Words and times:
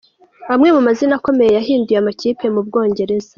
Amwe 0.53 0.69
mu 0.75 0.81
mazina 0.87 1.13
akomeye 1.19 1.51
yahinduye 1.57 1.97
amakipe 1.99 2.45
mu 2.53 2.61
Bwongereza. 2.67 3.29